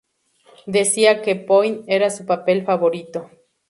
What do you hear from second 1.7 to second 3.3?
era su papel favorito.